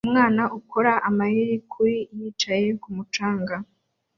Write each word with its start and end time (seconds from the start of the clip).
Umwana 0.05 0.43
ukora 0.59 0.93
amayeri 1.09 1.57
kuri 1.71 1.95
yicaye 2.17 2.67
kumu 2.81 3.03
canga 3.13 3.55